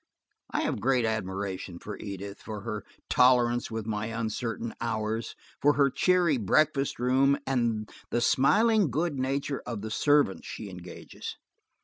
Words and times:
I 0.49 0.61
have 0.61 0.81
great 0.81 1.05
admiration 1.05 1.77
for 1.77 1.95
Edith, 1.95 2.39
for 2.41 2.61
her 2.61 2.83
tolerance 3.07 3.69
with 3.69 3.85
my 3.85 4.07
uncertain 4.07 4.73
hours, 4.81 5.35
for 5.61 5.73
her 5.73 5.91
cheery 5.91 6.37
breakfast 6.37 6.97
room, 6.97 7.37
and 7.45 7.87
the 8.09 8.19
smiling 8.19 8.89
good 8.89 9.19
nature 9.19 9.61
of 9.63 9.83
the 9.83 9.91
servants 9.91 10.47
she 10.47 10.71
engages. 10.71 11.35